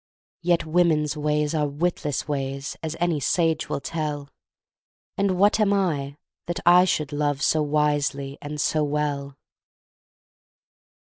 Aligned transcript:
Yet 0.41 0.65
women's 0.65 1.15
ways 1.15 1.53
are 1.53 1.67
witless 1.67 2.27
ways, 2.27 2.75
As 2.81 2.95
any 2.99 3.19
sage 3.19 3.69
will 3.69 3.79
tell, 3.79 4.31
And 5.15 5.37
what 5.37 5.59
am 5.59 5.71
I, 5.71 6.17
that 6.47 6.59
I 6.65 6.85
should 6.85 7.11
love 7.13 7.43
So 7.43 7.61
wisely 7.61 8.39
and 8.41 8.59
so 8.59 8.83
well? 8.83 9.37